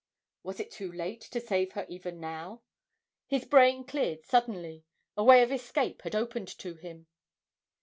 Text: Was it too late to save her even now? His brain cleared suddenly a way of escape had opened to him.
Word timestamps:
Was 0.41 0.59
it 0.59 0.71
too 0.71 0.91
late 0.91 1.21
to 1.21 1.39
save 1.39 1.73
her 1.73 1.85
even 1.87 2.19
now? 2.19 2.63
His 3.27 3.45
brain 3.45 3.83
cleared 3.83 4.23
suddenly 4.25 4.83
a 5.15 5.23
way 5.23 5.43
of 5.43 5.51
escape 5.51 6.01
had 6.01 6.15
opened 6.15 6.47
to 6.57 6.73
him. 6.73 7.05